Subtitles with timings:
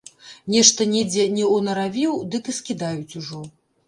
[0.53, 3.43] Нешта недзе не ўнаравіў, дык і скідаюць ужо.